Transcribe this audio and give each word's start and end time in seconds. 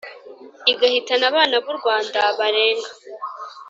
Igahitana 0.71 1.25
abana 1.31 1.55
b’u 1.63 1.73
rwanda 1.79 2.19
barenga 2.37 2.89